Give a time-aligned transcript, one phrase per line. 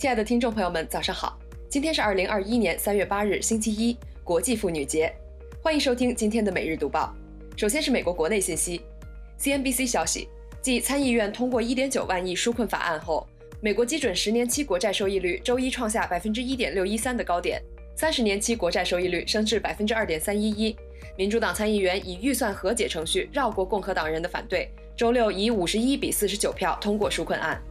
[0.00, 1.38] 亲爱的听众朋友们，早上好！
[1.68, 5.12] 今天是二零二一年三月八日，星期一，国际妇女节。
[5.62, 7.14] 欢迎收听今天的每日读报。
[7.54, 8.80] 首先是美国国内信息
[9.38, 10.26] ，CNBC 消息，
[10.62, 13.28] 继参议院通过一点九万亿纾困法案后，
[13.60, 17.60] 美国基准十年期国债收益率周一创下百分之一点六一三的高点，
[17.94, 20.74] 三十年期国债收益率升至百分之二点三一一。
[21.18, 27.62] 民主党参议员以预算和解程序绕过共和党人的反对，周六以五十一比四十九票通过纾困案。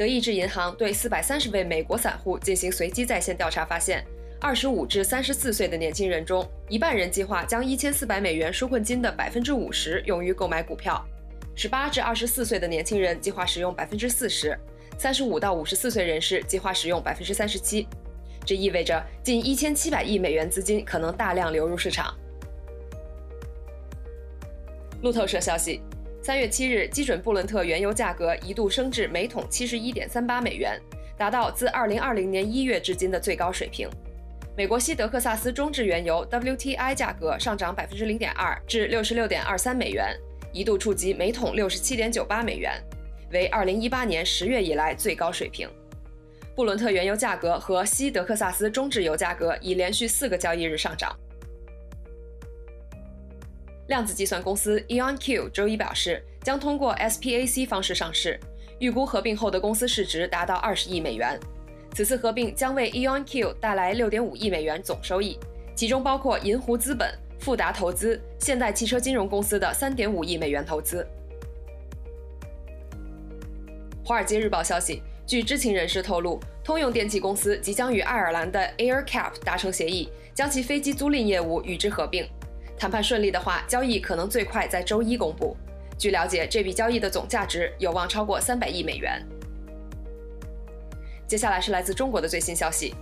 [0.00, 4.02] 德意志银行对四百三十位美国散户进行随机在线调查，发现，
[4.40, 10.94] 二十五至三十四岁的年轻人中，一半人计划将一千四百美元纾困金的百分之五十用于购买股票；
[11.54, 14.56] 十八至二十四岁的年轻人计划使用百分之四十；
[14.96, 17.86] 三十五到五十四岁人士计划使用百分之三十七。
[18.46, 22.16] 这意味着近一千七百亿美元资金可能大量流入市场。
[25.02, 25.82] 路透社消息。
[26.22, 30.78] 三月七日，基准布伦特原油价格一度升至每桶七十一点三八美元，
[31.16, 33.88] 达到自二零二零年一月至今的最高水平。
[34.54, 40.14] 美国西德克萨斯中质原油 WTI 价格上涨百分之零点二至六十六点二三美元，
[40.52, 42.78] 一度触及每桶六十七点九八美元，
[43.32, 45.66] 为二零一八年十月以来最高水平。
[46.54, 51.16] 布伦特原油价格和西德克萨斯中质油价格已连续四个交易日上涨。
[53.90, 58.38] 量子计算公司 EonQ 周一表示，将通过 SPAC 方式上市，
[58.78, 61.36] 预估合并后的公司市值达到二十亿美元。
[61.92, 65.36] 此次合并将为 EonQ 带来六点五亿美元总收益，
[65.74, 71.04] 其中包括银湖资本、富达投资、现代汽车金融公司的三点五亿美元投资。
[74.04, 82.24] 华尔街日报消息，据知情人士透露，通用电气公司即将与爱尔兰的 AirCap 达成协议，将其飞机租赁业务与之合并。
[82.80, 85.54] 谈判顺利的话，交易可能最快在周一公布。
[85.98, 89.22] 据了解，这笔交易的总价值有望超过三百亿美元。
[91.26, 92.94] 接下来是来自中国的最新消息。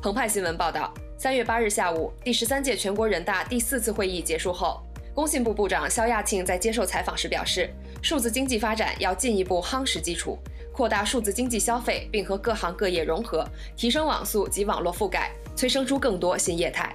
[0.00, 4.80] 澎湃新闻报道，三月八日下午，第十三届全国人大第四次会议结束后，
[5.12, 7.68] 工信部部长肖亚庆在接受采访时表示，
[8.02, 10.38] 数字经济发展要进一步夯实基础，
[10.72, 13.44] 扩大数字经济消费，并和各行各业融合，
[13.76, 16.94] 提升网速及网络覆盖，催生出更多新业态。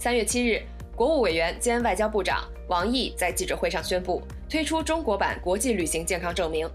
[0.00, 0.62] 三月七日，
[0.94, 6.70] 国务委员兼外交部长王毅在记者会上宣布推出中国版国际旅行健康证明。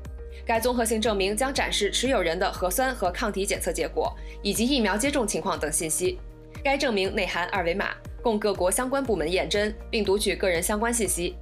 [0.46, 6.20] 该综合性证明将展示持有人的核酸和抗体检测结果，以及疫苗接种情况等信息。
[6.62, 7.92] 该证明内含二维码，
[8.22, 11.38] 供各国相关部门验真并读取个人相关信息。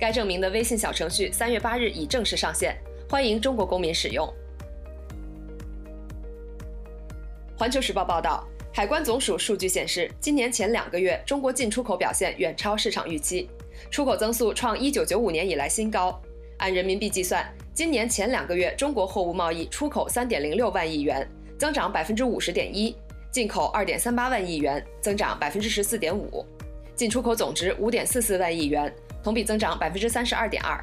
[0.00, 2.74] 该证明的微信小程序三月八日已正式上线，
[3.10, 4.26] 欢迎中国公民使用。
[7.54, 8.48] 环球时报报道。
[8.72, 13.48] 海关总署数据显示，今年前两个月，中国进出口表现远超市场预期，
[13.90, 16.20] 出口增速创1995年以来新高。
[16.58, 22.94] 按人民币计算，今年前两个月，中国货物贸易出口3.06万亿元，增长50.1%；
[23.32, 26.44] 进口2.38万亿元，增长14.5%；
[26.94, 28.92] 进出口总值5.44万亿元，
[29.24, 30.80] 同比增长32.2%。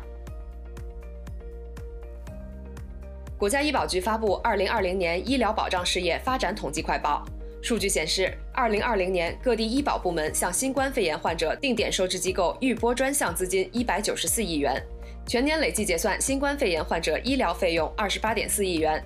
[3.38, 7.24] 国家医保局发布《2020年医疗保障事业发展统计快报》。
[7.66, 14.80] 数据显示，二零二零年各地医保部门向新冠肺炎患者定点收治机构预拨专项资金一百九十四亿元，
[15.26, 19.04] 全年累计结算新冠肺炎患者医疗费用二十八点四亿元，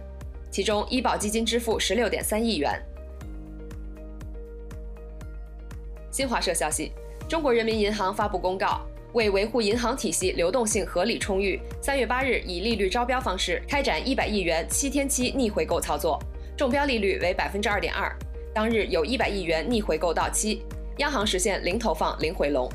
[0.51, 2.77] 其中医保基金支付十六点三亿元。
[6.11, 6.91] 新华社消息，
[7.29, 8.81] 中国人民银行发布公告，
[9.13, 16.21] 为维护银行体系流动性合理充裕，三月八日以利率招标方式开展一百亿元七天期逆回购操作，
[16.57, 18.13] 中标利率为百分之二点二。
[18.59, 20.61] 当日有一百亿元逆回购到期，
[20.97, 22.69] 央行实现零投放、零回笼。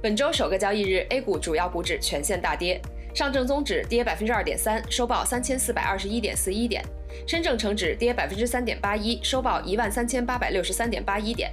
[0.00, 2.80] 本周首个交易日，A 股主要股指全线大跌，
[3.12, 6.82] 上证综指跌百分之二点三，收报三千四百二十一点四一点；
[7.26, 11.50] 深证成指跌百分之三点八一，收报一万三千八百六十三点八一点；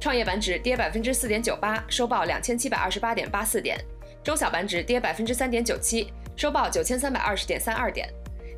[0.00, 3.76] 创业板指跌百分之四点九八，收报两千七百二十八点八四点；
[4.22, 8.08] 中小板指跌百分之三点九七，收报九千三百二十点三二点；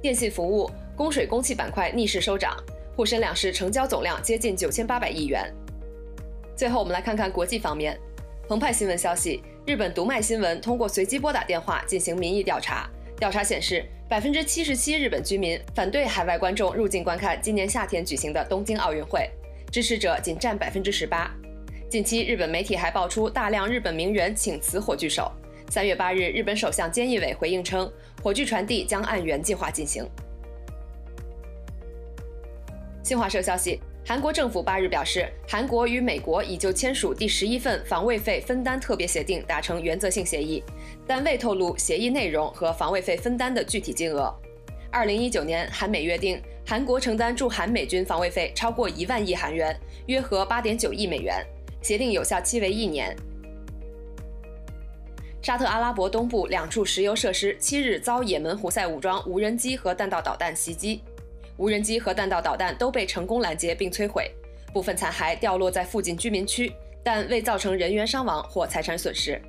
[0.01, 0.71] 电信服务。
[0.97, 2.57] 供水供气板块逆势收涨，
[2.97, 5.53] 沪深两市成交总量接近九千八百亿元。
[6.57, 7.99] 最后，我们来看看国际方面。
[8.49, 12.89] 澎湃新闻消息，日本读卖新闻通过随机拨打电话进行民意调查，
[13.19, 19.29] 调查显示，百分之七十七日本居民反对海外观众入境观看今年夏天举行的东京奥运会，
[19.71, 21.31] 支持者仅占百分之十八。
[21.91, 25.31] 近期，日本媒体还爆出大量日本名人请辞火炬手。
[25.69, 30.09] 三月八日，日本首相菅义伟回应称，火炬传递将按原计划进行。
[33.07, 40.61] 新华社消息，韩国政府八日表示，韩国与美国已就签署第十一份防卫费分担特别协定达成原则性协议，
[41.07, 44.35] 但未透露协议内容和防卫费分担的具体金额。
[44.91, 51.47] 二零一九年，韩美约定，韩国承担驻韩美军防卫费超过一万亿韩元，约合八点九亿美元。
[51.83, 53.17] 协定有效期为一年。
[55.41, 61.03] 沙特阿拉伯东部两处石油设施七日遭也门胡塞武装无人机和弹道导弹袭击。
[61.59, 64.31] 无人机和弹道导弹都被成功拦截并摧毁，
[64.73, 66.73] 部分残骸掉落在附近居民区，
[67.03, 69.41] 但未造成人员伤亡或财产损失。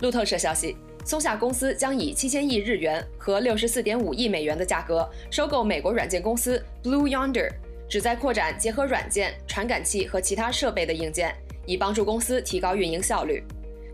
[0.00, 7.48] 路透社消息，松下公司将以七千亿日元和六十四点五亿美元的价格收购美国软件公司 Blue Yonder，
[7.88, 11.34] 旨在扩展结合软件、传感器和其他设备的硬件，
[11.66, 13.42] 以帮助公司提高运营效率。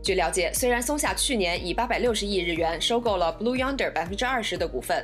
[0.02, 5.02] 据了解，虽然松下去年以八百六十亿日元收购了 Blue Yonder 百分之二十的股份。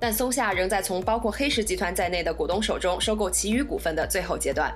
[0.00, 4.74] 但松下仍在从包括黑石集团在内的股东手中收购其余股份的最后阶段。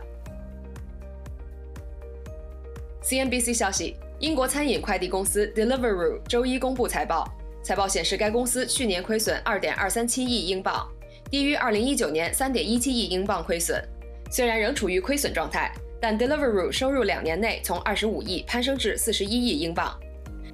[3.02, 7.26] CNBC 消息，英国餐饮快递公司 Deliveroo 周一公布财报，
[7.62, 10.86] 财报显示该公司去年亏损2.237亿英镑，
[11.30, 13.82] 低于2019年3.17亿英镑亏损。
[14.30, 19.98] 虽然仍处于亏损状态，但 Deliveroo 收入两年内从25亿攀升至41亿英镑。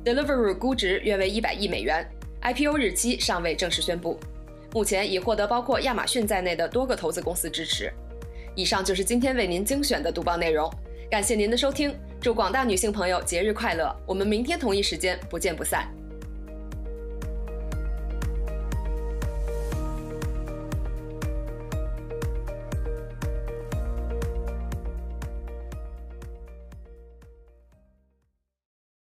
[0.04, 2.04] Deliveroo 估值约为100亿美元
[2.42, 4.18] ，IPO 日期尚未正式宣布。
[4.72, 7.92] 目前已获得包括亚马逊在内的多个投资公司支持。
[8.54, 10.70] 以上就是今天为您精选的读报内容，
[11.10, 13.94] 感谢您的收听，祝广大女性朋友节日快乐！
[14.06, 15.88] 我们明天同一时间不见不散。